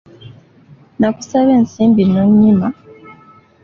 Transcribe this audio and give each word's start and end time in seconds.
Nakusaba 0.99 1.49
ensimbi 1.59 2.01
n’onyima 2.11 2.67